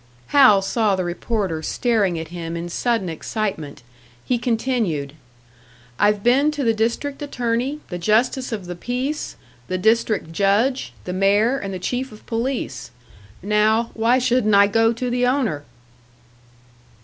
Hal 0.29 0.63
saw 0.63 0.95
the 0.95 1.03
reporter 1.03 1.61
staring 1.61 2.17
at 2.17 2.29
him 2.29 2.57
in 2.57 2.69
sudden 2.69 3.07
excitement; 3.07 3.83
he 4.25 4.39
continued: 4.39 5.13
"I've 5.99 6.23
been 6.23 6.49
to 6.53 6.63
the 6.63 6.73
District 6.73 7.21
Attorney, 7.21 7.81
the 7.89 7.99
Justice 7.99 8.51
of 8.51 8.65
the 8.65 8.75
Peace, 8.75 9.35
the 9.67 9.77
District 9.77 10.31
Judge, 10.31 10.91
the 11.03 11.13
Mayor 11.13 11.59
and 11.59 11.71
the 11.71 11.77
Chief 11.77 12.11
of 12.11 12.25
Police. 12.25 12.89
Now, 13.43 13.91
why 13.93 14.17
shouldn't 14.17 14.55
I 14.55 14.65
go 14.65 14.91
to 14.91 15.11
the 15.11 15.27
Owner?" 15.27 15.65